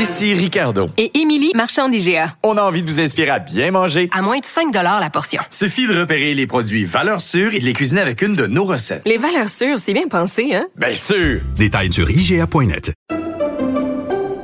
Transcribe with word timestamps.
Ici 0.00 0.32
Ricardo. 0.32 0.88
Et 0.96 1.18
Émilie, 1.20 1.52
marchand 1.54 1.88
d'IGA. 1.90 2.34
On 2.42 2.56
a 2.56 2.62
envie 2.62 2.80
de 2.80 2.86
vous 2.86 3.00
inspirer 3.00 3.28
à 3.30 3.38
bien 3.38 3.70
manger. 3.70 4.08
À 4.12 4.22
moins 4.22 4.38
de 4.38 4.44
5 4.44 4.72
la 4.72 5.10
portion. 5.10 5.42
Suffit 5.50 5.86
de 5.86 5.98
repérer 5.98 6.32
les 6.34 6.46
produits 6.46 6.86
valeurs 6.86 7.20
sûres 7.20 7.52
et 7.54 7.58
de 7.58 7.64
les 7.64 7.74
cuisiner 7.74 8.00
avec 8.00 8.22
une 8.22 8.34
de 8.34 8.46
nos 8.46 8.64
recettes. 8.64 9.02
Les 9.04 9.18
valeurs 9.18 9.50
sûres, 9.50 9.78
c'est 9.78 9.92
bien 9.92 10.08
pensé, 10.08 10.54
hein? 10.54 10.66
Bien 10.76 10.94
sûr! 10.94 11.40
Détails 11.56 11.92
sur 11.92 12.10
IGA.net. 12.10 12.92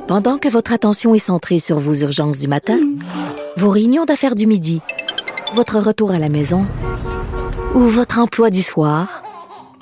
Pendant 0.07 0.37
que 0.37 0.47
votre 0.47 0.73
attention 0.73 1.15
est 1.15 1.19
centrée 1.19 1.59
sur 1.59 1.79
vos 1.79 1.95
urgences 1.95 2.37
du 2.37 2.47
matin, 2.47 2.79
vos 3.57 3.69
réunions 3.69 4.05
d'affaires 4.05 4.35
du 4.35 4.45
midi, 4.45 4.81
votre 5.53 5.79
retour 5.79 6.11
à 6.11 6.19
la 6.19 6.29
maison 6.29 6.67
ou 7.73 7.81
votre 7.81 8.19
emploi 8.19 8.51
du 8.51 8.61
soir, 8.61 9.23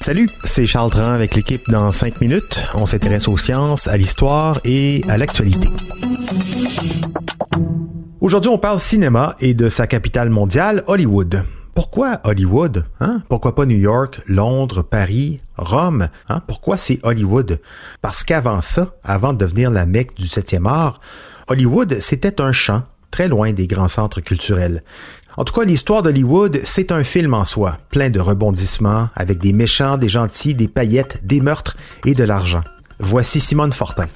Salut, 0.00 0.28
c'est 0.44 0.66
Charles 0.66 0.90
Dran 0.90 1.12
avec 1.12 1.34
l'équipe 1.34 1.68
dans 1.68 1.92
5 1.92 2.20
minutes. 2.20 2.60
On 2.74 2.86
s'intéresse 2.86 3.28
aux 3.28 3.36
sciences, 3.36 3.88
à 3.88 3.96
l'histoire 3.96 4.58
et 4.64 5.02
à 5.08 5.18
l'actualité. 5.18 5.68
Aujourd'hui, 8.20 8.50
on 8.50 8.58
parle 8.58 8.80
cinéma 8.80 9.36
et 9.40 9.54
de 9.54 9.68
sa 9.68 9.86
capitale 9.86 10.30
mondiale, 10.30 10.82
Hollywood. 10.86 11.44
Pourquoi 11.74 12.20
Hollywood? 12.24 12.84
Hein? 13.00 13.22
Pourquoi 13.28 13.54
pas 13.54 13.66
New 13.66 13.78
York, 13.78 14.20
Londres, 14.26 14.82
Paris, 14.82 15.40
Rome? 15.56 16.08
Hein? 16.28 16.40
Pourquoi 16.46 16.78
c'est 16.78 16.98
Hollywood? 17.02 17.60
Parce 18.00 18.24
qu'avant 18.24 18.62
ça, 18.62 18.96
avant 19.04 19.32
de 19.32 19.38
devenir 19.38 19.70
la 19.70 19.86
Mecque 19.86 20.16
du 20.16 20.26
7e 20.26 20.66
art, 20.66 21.00
Hollywood, 21.48 21.98
c'était 22.00 22.40
un 22.40 22.52
champ, 22.52 22.82
très 23.10 23.28
loin 23.28 23.52
des 23.52 23.66
grands 23.66 23.88
centres 23.88 24.20
culturels. 24.20 24.82
En 25.38 25.44
tout 25.44 25.54
cas, 25.54 25.64
l'histoire 25.64 26.02
d'Hollywood, 26.02 26.62
c'est 26.64 26.90
un 26.90 27.04
film 27.04 27.32
en 27.32 27.44
soi, 27.44 27.78
plein 27.90 28.10
de 28.10 28.18
rebondissements, 28.18 29.06
avec 29.14 29.38
des 29.38 29.52
méchants, 29.52 29.96
des 29.96 30.08
gentils, 30.08 30.52
des 30.52 30.66
paillettes, 30.66 31.24
des 31.24 31.40
meurtres 31.40 31.76
et 32.04 32.14
de 32.16 32.24
l'argent. 32.24 32.62
Voici 32.98 33.38
Simone 33.38 33.72
Fortin. 33.72 34.08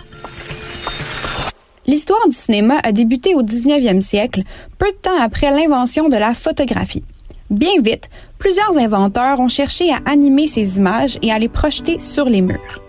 L'histoire 1.87 2.29
du 2.29 2.35
cinéma 2.35 2.81
a 2.83 2.91
débuté 2.91 3.37
au 3.37 3.45
19e 3.45 4.01
siècle, 4.01 4.43
peu 4.79 4.91
de 4.91 4.97
temps 4.97 5.23
après 5.23 5.53
l'invention 5.53 6.09
de 6.09 6.17
la 6.17 6.35
photographie. 6.35 7.05
Bien 7.51 7.81
vite, 7.81 8.11
plusieurs 8.41 8.77
inventeurs 8.77 9.39
ont 9.39 9.47
cherché 9.47 9.93
à 9.93 10.01
animer 10.11 10.49
ces 10.49 10.77
images 10.77 11.19
et 11.23 11.31
à 11.31 11.39
les 11.39 11.49
projeter 11.49 12.01
sur 12.01 12.25
les 12.25 12.41
murs. 12.41 12.82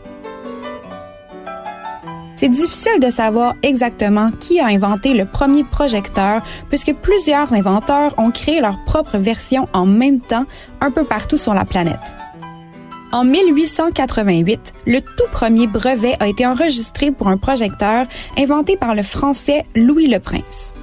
C'est 2.44 2.50
difficile 2.50 3.00
de 3.00 3.10
savoir 3.10 3.56
exactement 3.64 4.30
qui 4.42 4.60
a 4.60 4.66
inventé 4.66 5.14
le 5.14 5.24
premier 5.24 5.64
projecteur 5.64 6.42
puisque 6.68 6.94
plusieurs 6.94 7.54
inventeurs 7.54 8.14
ont 8.18 8.32
créé 8.32 8.60
leur 8.60 8.84
propre 8.84 9.18
version 9.18 9.70
en 9.72 9.86
même 9.86 10.20
temps 10.20 10.44
un 10.82 10.92
peu 10.92 11.06
partout 11.06 11.38
sur 11.38 11.54
la 11.54 11.64
planète. 11.64 12.14
En 13.14 13.24
1888, 13.24 14.74
le 14.86 15.00
tout 15.00 15.30
premier 15.32 15.68
brevet 15.68 16.18
a 16.20 16.28
été 16.28 16.46
enregistré 16.46 17.12
pour 17.12 17.30
un 17.30 17.38
projecteur 17.38 18.08
inventé 18.38 18.76
par 18.76 18.94
le 18.94 19.04
français 19.04 19.66
Louis 19.74 20.08
le 20.08 20.20
Prince. 20.20 20.74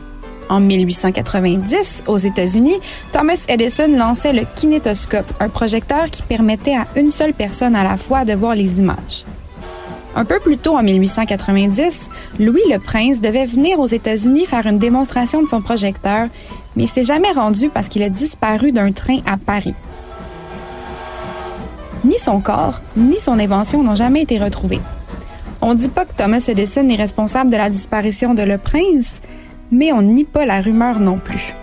En 0.48 0.60
1890, 0.60 2.04
aux 2.06 2.16
États-Unis, 2.16 2.80
Thomas 3.12 3.44
Edison 3.50 3.98
lançait 3.98 4.32
le 4.32 4.46
kinétoscope, 4.56 5.30
un 5.40 5.50
projecteur 5.50 6.06
qui 6.06 6.22
permettait 6.22 6.76
à 6.76 6.86
une 6.96 7.10
seule 7.10 7.34
personne 7.34 7.76
à 7.76 7.84
la 7.84 7.98
fois 7.98 8.24
de 8.24 8.32
voir 8.32 8.54
les 8.54 8.78
images. 8.78 9.26
Un 10.16 10.24
peu 10.24 10.40
plus 10.40 10.58
tôt, 10.58 10.76
en 10.76 10.82
1890, 10.82 12.10
Louis 12.40 12.62
le 12.68 12.78
Prince 12.78 13.20
devait 13.20 13.44
venir 13.44 13.78
aux 13.78 13.86
États-Unis 13.86 14.44
faire 14.44 14.66
une 14.66 14.78
démonstration 14.78 15.42
de 15.42 15.48
son 15.48 15.62
projecteur, 15.62 16.26
mais 16.74 16.84
il 16.84 16.88
s'est 16.88 17.02
jamais 17.02 17.30
rendu 17.30 17.68
parce 17.68 17.88
qu'il 17.88 18.02
a 18.02 18.08
disparu 18.08 18.72
d'un 18.72 18.90
train 18.90 19.18
à 19.24 19.36
Paris. 19.36 19.74
Ni 22.04 22.18
son 22.18 22.40
corps, 22.40 22.80
ni 22.96 23.16
son 23.16 23.38
invention 23.38 23.82
n'ont 23.82 23.94
jamais 23.94 24.22
été 24.22 24.38
retrouvés. 24.38 24.80
On 25.60 25.74
dit 25.74 25.90
pas 25.90 26.06
que 26.06 26.14
Thomas 26.16 26.44
Edison 26.48 26.88
est 26.88 26.96
responsable 26.96 27.50
de 27.50 27.56
la 27.56 27.70
disparition 27.70 28.34
de 28.34 28.42
Le 28.42 28.58
Prince, 28.58 29.20
mais 29.70 29.92
on 29.92 30.02
nie 30.02 30.24
pas 30.24 30.46
la 30.46 30.60
rumeur 30.60 30.98
non 30.98 31.18
plus. 31.18 31.54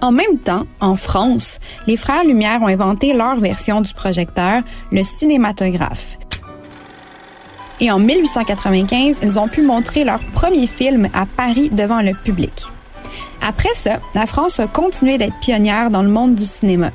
En 0.00 0.12
même 0.12 0.38
temps, 0.38 0.66
en 0.80 0.94
France, 0.94 1.58
les 1.86 1.96
frères 1.96 2.24
Lumière 2.24 2.62
ont 2.62 2.66
inventé 2.66 3.14
leur 3.14 3.36
version 3.36 3.80
du 3.80 3.92
projecteur, 3.94 4.62
le 4.92 5.02
cinématographe. 5.02 6.18
Et 7.80 7.90
en 7.90 7.98
1895, 7.98 9.16
ils 9.22 9.38
ont 9.38 9.48
pu 9.48 9.62
montrer 9.62 10.04
leur 10.04 10.20
premier 10.34 10.66
film 10.66 11.08
à 11.14 11.26
Paris 11.26 11.70
devant 11.70 12.02
le 12.02 12.12
public. 12.12 12.66
Après 13.42 13.74
ça, 13.74 13.98
la 14.14 14.26
France 14.26 14.60
a 14.60 14.66
continué 14.66 15.18
d'être 15.18 15.38
pionnière 15.40 15.90
dans 15.90 16.02
le 16.02 16.08
monde 16.08 16.34
du 16.34 16.44
cinéma. 16.44 16.90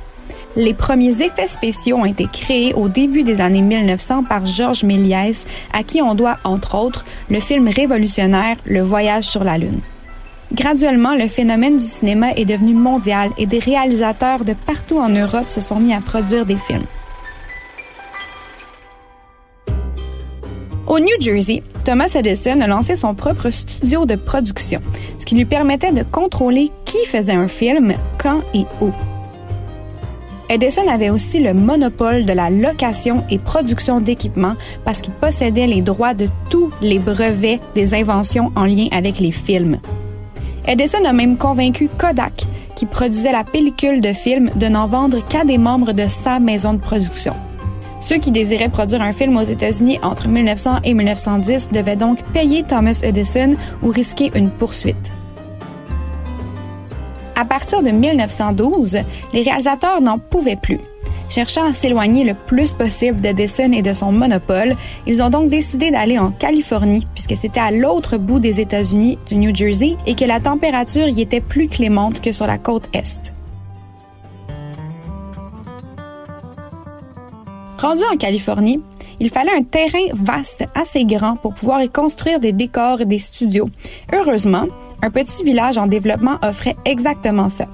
Les 0.55 0.73
premiers 0.73 1.21
effets 1.21 1.47
spéciaux 1.47 1.97
ont 1.97 2.05
été 2.05 2.27
créés 2.31 2.73
au 2.73 2.89
début 2.89 3.23
des 3.23 3.41
années 3.41 3.61
1900 3.61 4.25
par 4.25 4.45
Georges 4.45 4.83
Méliès, 4.83 5.45
à 5.71 5.83
qui 5.83 6.01
on 6.01 6.13
doit, 6.13 6.37
entre 6.43 6.75
autres, 6.75 7.05
le 7.29 7.39
film 7.39 7.69
révolutionnaire 7.69 8.57
Le 8.65 8.81
Voyage 8.81 9.23
sur 9.23 9.43
la 9.43 9.57
Lune. 9.57 9.79
Graduellement, 10.53 11.15
le 11.15 11.27
phénomène 11.27 11.77
du 11.77 11.83
cinéma 11.83 12.31
est 12.33 12.45
devenu 12.45 12.73
mondial 12.73 13.29
et 13.37 13.45
des 13.45 13.59
réalisateurs 13.59 14.43
de 14.43 14.53
partout 14.53 14.99
en 14.99 15.07
Europe 15.07 15.49
se 15.49 15.61
sont 15.61 15.79
mis 15.79 15.93
à 15.93 16.01
produire 16.01 16.45
des 16.45 16.57
films. 16.57 16.85
Au 20.87 20.99
New 20.99 21.21
Jersey, 21.21 21.63
Thomas 21.85 22.11
Edison 22.15 22.59
a 22.59 22.67
lancé 22.67 22.97
son 22.97 23.15
propre 23.15 23.49
studio 23.49 24.05
de 24.05 24.15
production, 24.15 24.81
ce 25.17 25.25
qui 25.25 25.35
lui 25.35 25.45
permettait 25.45 25.93
de 25.93 26.03
contrôler 26.03 26.69
qui 26.83 27.05
faisait 27.05 27.31
un 27.31 27.47
film, 27.47 27.93
quand 28.17 28.41
et 28.53 28.65
où. 28.81 28.91
Edison 30.49 30.85
avait 30.89 31.11
aussi 31.11 31.39
le 31.39 31.53
monopole 31.53 32.25
de 32.25 32.33
la 32.33 32.49
location 32.49 33.23
et 33.29 33.39
production 33.39 34.01
d'équipements 34.01 34.55
parce 34.83 34.99
qu'il 34.99 35.13
possédait 35.13 35.65
les 35.65 35.81
droits 35.81 36.13
de 36.13 36.27
tous 36.49 36.69
les 36.81 36.99
brevets 36.99 37.61
des 37.73 37.93
inventions 37.93 38.51
en 38.57 38.65
lien 38.65 38.87
avec 38.91 39.17
les 39.19 39.31
films. 39.31 39.79
Edison 40.67 41.05
a 41.05 41.13
même 41.13 41.37
convaincu 41.37 41.89
Kodak, 41.97 42.45
qui 42.75 42.85
produisait 42.85 43.31
la 43.31 43.43
pellicule 43.43 44.01
de 44.01 44.13
film, 44.13 44.49
de 44.55 44.67
n'en 44.67 44.87
vendre 44.87 45.25
qu'à 45.27 45.43
des 45.43 45.57
membres 45.57 45.93
de 45.93 46.07
sa 46.07 46.39
maison 46.39 46.73
de 46.73 46.79
production. 46.79 47.33
Ceux 47.99 48.17
qui 48.17 48.31
désiraient 48.31 48.69
produire 48.69 49.01
un 49.01 49.13
film 49.13 49.37
aux 49.37 49.43
États-Unis 49.43 49.99
entre 50.01 50.27
1900 50.27 50.79
et 50.83 50.93
1910 50.93 51.69
devaient 51.71 51.95
donc 51.95 52.21
payer 52.33 52.63
Thomas 52.63 52.99
Edison 53.03 53.55
ou 53.83 53.89
risquer 53.89 54.31
une 54.35 54.49
poursuite. 54.49 55.11
À 57.35 57.45
partir 57.45 57.81
de 57.81 57.89
1912, 57.89 58.99
les 59.33 59.41
réalisateurs 59.41 60.01
n'en 60.01 60.19
pouvaient 60.19 60.55
plus. 60.55 60.79
Cherchant 61.31 61.63
à 61.63 61.71
s'éloigner 61.71 62.25
le 62.25 62.33
plus 62.33 62.73
possible 62.73 63.21
d'Edison 63.21 63.71
et 63.71 63.81
de 63.81 63.93
son 63.93 64.11
monopole, 64.11 64.75
ils 65.07 65.23
ont 65.23 65.29
donc 65.29 65.49
décidé 65.49 65.89
d'aller 65.89 66.19
en 66.19 66.29
Californie, 66.29 67.07
puisque 67.13 67.37
c'était 67.37 67.61
à 67.61 67.71
l'autre 67.71 68.17
bout 68.17 68.39
des 68.39 68.59
États-Unis, 68.59 69.17
du 69.25 69.35
New 69.37 69.55
Jersey, 69.55 69.95
et 70.05 70.13
que 70.13 70.25
la 70.25 70.41
température 70.41 71.07
y 71.07 71.21
était 71.21 71.39
plus 71.39 71.69
clémente 71.69 72.19
que 72.19 72.33
sur 72.33 72.47
la 72.47 72.57
côte 72.57 72.89
Est. 72.93 73.33
Rendu 77.77 78.03
en 78.11 78.17
Californie, 78.17 78.83
il 79.21 79.29
fallait 79.29 79.55
un 79.55 79.63
terrain 79.63 80.11
vaste, 80.11 80.65
assez 80.75 81.05
grand, 81.05 81.37
pour 81.37 81.53
pouvoir 81.53 81.81
y 81.81 81.87
construire 81.87 82.41
des 82.41 82.51
décors 82.51 82.99
et 82.99 83.05
des 83.05 83.19
studios. 83.19 83.69
Heureusement, 84.13 84.65
un 85.01 85.09
petit 85.09 85.45
village 85.45 85.77
en 85.77 85.87
développement 85.87 86.39
offrait 86.43 86.75
exactement 86.83 87.47
ça. 87.47 87.67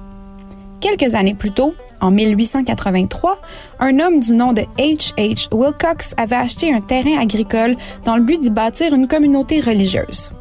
Quelques 0.80 1.16
années 1.16 1.34
plus 1.34 1.50
tôt, 1.50 1.74
en 2.00 2.10
1883, 2.10 3.38
un 3.80 3.98
homme 3.98 4.20
du 4.20 4.32
nom 4.32 4.52
de 4.52 4.62
H. 4.78 5.14
H. 5.16 5.48
Wilcox 5.52 6.14
avait 6.16 6.36
acheté 6.36 6.72
un 6.72 6.80
terrain 6.80 7.18
agricole 7.18 7.76
dans 8.04 8.16
le 8.16 8.22
but 8.22 8.40
d'y 8.40 8.50
bâtir 8.50 8.94
une 8.94 9.08
communauté 9.08 9.60
religieuse. 9.60 10.32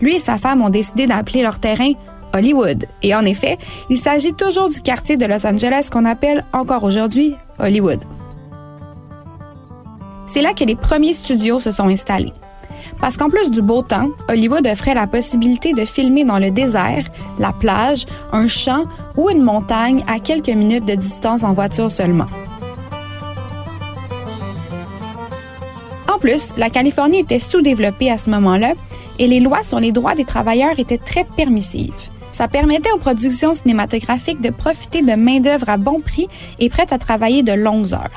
lui 0.00 0.16
et 0.16 0.18
sa 0.18 0.38
femme 0.38 0.62
ont 0.62 0.70
décidé 0.70 1.06
d'appeler 1.06 1.42
leur 1.42 1.58
terrain 1.58 1.92
Hollywood. 2.34 2.86
Et 3.02 3.14
en 3.14 3.24
effet, 3.24 3.58
il 3.88 3.98
s'agit 3.98 4.34
toujours 4.34 4.68
du 4.68 4.80
quartier 4.80 5.16
de 5.16 5.24
Los 5.24 5.46
Angeles 5.46 5.88
qu'on 5.90 6.04
appelle 6.04 6.44
encore 6.52 6.84
aujourd'hui 6.84 7.36
Hollywood. 7.58 8.00
C'est 10.26 10.42
là 10.42 10.52
que 10.52 10.64
les 10.64 10.74
premiers 10.74 11.12
studios 11.12 11.60
se 11.60 11.70
sont 11.70 11.88
installés. 11.88 12.32
Parce 13.00 13.16
qu'en 13.16 13.28
plus 13.28 13.50
du 13.50 13.60
beau 13.60 13.82
temps, 13.82 14.08
Hollywood 14.28 14.66
offrait 14.66 14.94
la 14.94 15.06
possibilité 15.06 15.72
de 15.72 15.84
filmer 15.84 16.24
dans 16.24 16.38
le 16.38 16.50
désert, 16.50 17.06
la 17.38 17.52
plage, 17.52 18.06
un 18.32 18.48
champ 18.48 18.84
ou 19.16 19.30
une 19.30 19.42
montagne 19.42 20.04
à 20.06 20.18
quelques 20.18 20.48
minutes 20.48 20.86
de 20.86 20.94
distance 20.94 21.42
en 21.42 21.52
voiture 21.52 21.90
seulement. 21.90 22.26
En 26.12 26.18
plus, 26.18 26.54
la 26.56 26.70
Californie 26.70 27.18
était 27.18 27.38
sous-développée 27.38 28.10
à 28.10 28.18
ce 28.18 28.30
moment-là 28.30 28.72
et 29.18 29.26
les 29.26 29.40
lois 29.40 29.62
sur 29.62 29.80
les 29.80 29.92
droits 29.92 30.14
des 30.14 30.24
travailleurs 30.24 30.78
étaient 30.78 30.98
très 30.98 31.24
permissives. 31.24 32.10
Ça 32.34 32.48
permettait 32.48 32.90
aux 32.90 32.98
productions 32.98 33.54
cinématographiques 33.54 34.40
de 34.40 34.50
profiter 34.50 35.02
de 35.02 35.12
main-d'œuvre 35.12 35.68
à 35.68 35.76
bon 35.76 36.00
prix 36.00 36.26
et 36.58 36.68
prête 36.68 36.92
à 36.92 36.98
travailler 36.98 37.44
de 37.44 37.52
longues 37.52 37.94
heures. 37.94 38.10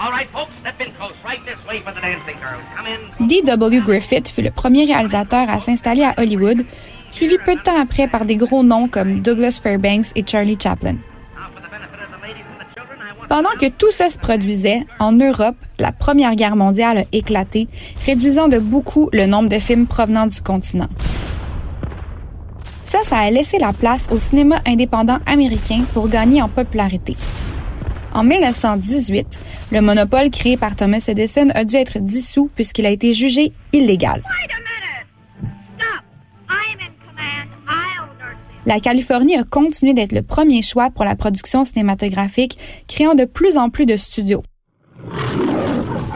D.W. 3.19 3.81
Griffith 3.81 4.27
fut 4.27 4.41
le 4.41 4.49
premier 4.49 4.85
réalisateur 4.85 5.47
à 5.47 5.59
s'installer 5.59 6.03
à 6.03 6.15
Hollywood, 6.17 6.65
suivi 7.11 7.37
peu 7.45 7.55
de 7.55 7.61
temps 7.61 7.79
après 7.79 8.07
par 8.07 8.25
des 8.25 8.37
gros 8.37 8.63
noms 8.63 8.87
comme 8.87 9.21
Douglas 9.21 9.59
Fairbanks 9.61 10.07
et 10.15 10.25
Charlie 10.25 10.57
Chaplin. 10.59 10.95
Pendant 13.29 13.53
que 13.59 13.67
tout 13.67 13.91
ça 13.91 14.09
se 14.09 14.17
produisait, 14.17 14.81
en 14.99 15.11
Europe, 15.11 15.57
la 15.77 15.91
Première 15.91 16.33
Guerre 16.33 16.55
mondiale 16.55 16.97
a 16.99 17.03
éclaté, 17.11 17.67
réduisant 18.05 18.47
de 18.47 18.57
beaucoup 18.57 19.09
le 19.13 19.27
nombre 19.27 19.49
de 19.49 19.59
films 19.59 19.85
provenant 19.85 20.25
du 20.25 20.41
continent. 20.41 20.87
Ça, 22.87 22.99
ça 23.03 23.17
a 23.17 23.29
laissé 23.29 23.59
la 23.59 23.73
place 23.73 24.07
au 24.11 24.17
cinéma 24.17 24.61
indépendant 24.65 25.19
américain 25.25 25.81
pour 25.93 26.07
gagner 26.07 26.41
en 26.41 26.47
popularité. 26.47 27.17
En 28.13 28.23
1918, 28.23 29.39
le 29.73 29.81
monopole 29.81 30.29
créé 30.29 30.55
par 30.55 30.77
Thomas 30.77 31.03
Edison 31.05 31.49
a 31.53 31.65
dû 31.65 31.75
être 31.75 31.99
dissous 31.99 32.49
puisqu'il 32.55 32.85
a 32.85 32.89
été 32.89 33.11
jugé 33.11 33.51
illégal. 33.73 34.23
La 38.65 38.79
Californie 38.79 39.35
a 39.35 39.43
continué 39.43 39.93
d'être 39.93 40.13
le 40.13 40.21
premier 40.21 40.61
choix 40.61 40.89
pour 40.89 41.03
la 41.03 41.15
production 41.15 41.65
cinématographique, 41.65 42.57
créant 42.87 43.15
de 43.15 43.25
plus 43.25 43.57
en 43.57 43.69
plus 43.69 43.85
de 43.85 43.97
studios. 43.97 44.43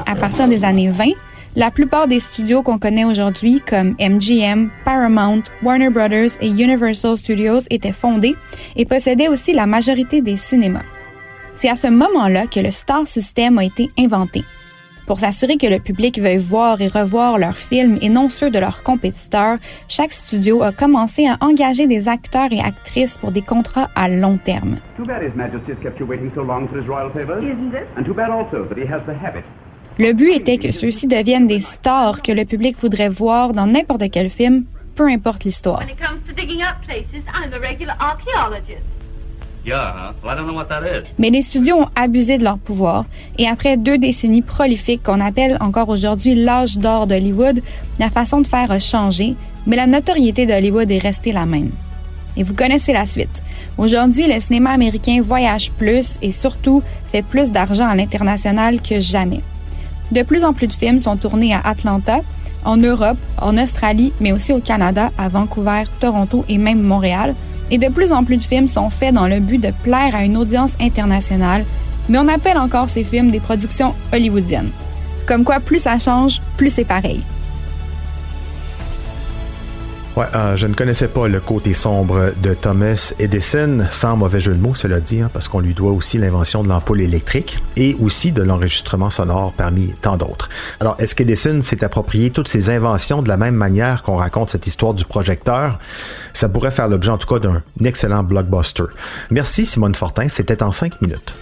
À 0.05 0.15
partir 0.15 0.47
des 0.47 0.63
années 0.63 0.89
20, 0.89 1.11
la 1.55 1.69
plupart 1.69 2.07
des 2.07 2.19
studios 2.19 2.63
qu'on 2.63 2.79
connaît 2.79 3.05
aujourd'hui, 3.05 3.61
comme 3.61 3.95
MGM, 3.99 4.69
Paramount, 4.85 5.43
Warner 5.63 5.89
Brothers 5.89 6.31
et 6.39 6.49
Universal 6.49 7.17
Studios, 7.17 7.59
étaient 7.69 7.91
fondés 7.91 8.35
et 8.75 8.85
possédaient 8.85 9.27
aussi 9.27 9.53
la 9.53 9.65
majorité 9.65 10.21
des 10.21 10.37
cinémas. 10.37 10.85
C'est 11.55 11.69
à 11.69 11.75
ce 11.75 11.87
moment-là 11.87 12.47
que 12.47 12.59
le 12.59 12.71
Star 12.71 13.05
System 13.05 13.57
a 13.57 13.65
été 13.65 13.89
inventé. 13.99 14.43
Pour 15.07 15.19
s'assurer 15.19 15.57
que 15.57 15.67
le 15.67 15.79
public 15.79 16.19
veuille 16.19 16.37
voir 16.37 16.79
et 16.79 16.87
revoir 16.87 17.37
leurs 17.37 17.57
films 17.57 17.97
et 18.01 18.07
non 18.07 18.29
ceux 18.29 18.49
de 18.49 18.59
leurs 18.59 18.81
compétiteurs, 18.81 19.57
chaque 19.89 20.13
studio 20.13 20.63
a 20.63 20.71
commencé 20.71 21.27
à 21.27 21.37
engager 21.41 21.85
des 21.85 22.07
acteurs 22.07 22.53
et 22.53 22.61
actrices 22.61 23.17
pour 23.17 23.31
des 23.31 23.41
contrats 23.41 23.89
à 23.95 24.07
long 24.07 24.37
terme. 24.37 24.77
Le 30.01 30.13
but 30.13 30.33
était 30.33 30.57
que 30.57 30.71
ceux-ci 30.71 31.05
deviennent 31.05 31.45
des 31.45 31.59
stars 31.59 32.23
que 32.23 32.31
le 32.31 32.43
public 32.43 32.75
voudrait 32.81 33.07
voir 33.07 33.53
dans 33.53 33.67
n'importe 33.67 34.09
quel 34.11 34.31
film, 34.31 34.63
peu 34.95 35.07
importe 35.07 35.43
l'histoire. 35.43 35.83
Mais 41.19 41.29
les 41.29 41.41
studios 41.43 41.75
ont 41.75 41.89
abusé 41.95 42.39
de 42.39 42.43
leur 42.43 42.57
pouvoir 42.57 43.05
et 43.37 43.47
après 43.47 43.77
deux 43.77 43.99
décennies 43.99 44.41
prolifiques 44.41 45.03
qu'on 45.03 45.21
appelle 45.21 45.55
encore 45.59 45.89
aujourd'hui 45.89 46.33
l'âge 46.33 46.79
d'or 46.79 47.05
d'Hollywood, 47.05 47.61
la 47.99 48.09
façon 48.09 48.41
de 48.41 48.47
faire 48.47 48.71
a 48.71 48.79
changé, 48.79 49.35
mais 49.67 49.75
la 49.75 49.85
notoriété 49.85 50.47
d'Hollywood 50.47 50.89
est 50.89 50.97
restée 50.97 51.31
la 51.31 51.45
même. 51.45 51.69
Et 52.35 52.41
vous 52.41 52.55
connaissez 52.55 52.91
la 52.91 53.05
suite. 53.05 53.43
Aujourd'hui, 53.77 54.25
le 54.25 54.39
cinéma 54.39 54.71
américain 54.71 55.21
voyage 55.21 55.69
plus 55.69 56.17
et 56.23 56.31
surtout 56.31 56.81
fait 57.11 57.21
plus 57.21 57.51
d'argent 57.51 57.87
à 57.87 57.95
l'international 57.95 58.81
que 58.81 58.99
jamais. 58.99 59.41
De 60.11 60.23
plus 60.23 60.43
en 60.43 60.53
plus 60.53 60.67
de 60.67 60.73
films 60.73 60.99
sont 60.99 61.15
tournés 61.15 61.53
à 61.53 61.61
Atlanta, 61.63 62.19
en 62.65 62.77
Europe, 62.77 63.17
en 63.39 63.57
Australie, 63.57 64.13
mais 64.19 64.33
aussi 64.33 64.53
au 64.53 64.59
Canada, 64.59 65.11
à 65.17 65.29
Vancouver, 65.29 65.83
Toronto 65.99 66.45
et 66.49 66.57
même 66.57 66.81
Montréal. 66.81 67.33
Et 67.71 67.77
de 67.77 67.87
plus 67.87 68.11
en 68.11 68.23
plus 68.23 68.37
de 68.37 68.43
films 68.43 68.67
sont 68.67 68.89
faits 68.89 69.13
dans 69.13 69.27
le 69.27 69.39
but 69.39 69.57
de 69.57 69.71
plaire 69.83 70.13
à 70.13 70.25
une 70.25 70.37
audience 70.37 70.73
internationale, 70.79 71.65
mais 72.09 72.17
on 72.17 72.27
appelle 72.27 72.57
encore 72.57 72.89
ces 72.89 73.05
films 73.05 73.31
des 73.31 73.39
productions 73.39 73.93
hollywoodiennes. 74.13 74.71
Comme 75.25 75.45
quoi, 75.45 75.59
plus 75.59 75.79
ça 75.79 75.97
change, 75.97 76.41
plus 76.57 76.69
c'est 76.69 76.83
pareil. 76.83 77.21
Ouais, 80.17 80.25
euh, 80.35 80.57
je 80.57 80.67
ne 80.67 80.73
connaissais 80.73 81.07
pas 81.07 81.29
le 81.29 81.39
côté 81.39 81.73
sombre 81.73 82.33
de 82.43 82.53
Thomas 82.53 83.13
Edison, 83.17 83.85
sans 83.89 84.17
mauvais 84.17 84.41
jeu 84.41 84.53
de 84.53 84.59
mots, 84.59 84.75
cela 84.75 84.99
dit, 84.99 85.21
hein, 85.21 85.29
parce 85.31 85.47
qu'on 85.47 85.61
lui 85.61 85.73
doit 85.73 85.91
aussi 85.91 86.17
l'invention 86.17 86.63
de 86.63 86.67
l'ampoule 86.67 86.99
électrique 86.99 87.59
et 87.77 87.95
aussi 88.01 88.33
de 88.33 88.41
l'enregistrement 88.41 89.09
sonore 89.09 89.53
parmi 89.53 89.93
tant 90.01 90.17
d'autres. 90.17 90.49
Alors, 90.81 90.97
est-ce 90.99 91.15
qu'Edison 91.15 91.61
s'est 91.61 91.81
approprié 91.85 92.29
toutes 92.29 92.49
ces 92.49 92.69
inventions 92.69 93.21
de 93.21 93.29
la 93.29 93.37
même 93.37 93.55
manière 93.55 94.03
qu'on 94.03 94.17
raconte 94.17 94.49
cette 94.49 94.67
histoire 94.67 94.93
du 94.93 95.05
projecteur? 95.05 95.79
Ça 96.33 96.49
pourrait 96.49 96.71
faire 96.71 96.89
l'objet 96.89 97.11
en 97.11 97.17
tout 97.17 97.33
cas 97.33 97.39
d'un 97.39 97.61
excellent 97.81 98.23
blockbuster. 98.23 98.83
Merci 99.29 99.65
Simone 99.65 99.95
Fortin, 99.95 100.27
c'était 100.27 100.61
en 100.61 100.73
cinq 100.73 101.01
minutes. 101.01 101.35